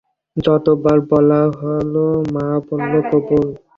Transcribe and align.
যত 0.37 0.65
বার 0.83 0.97
বলা 1.09 1.41
হল, 1.59 1.93
মা, 2.33 2.45
বল 2.67 2.93
কবুল। 3.09 3.47